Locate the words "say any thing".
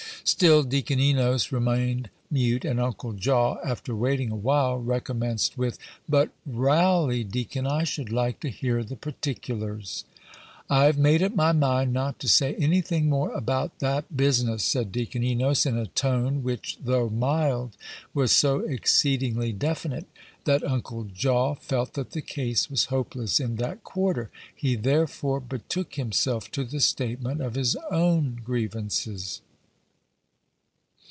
12.29-13.09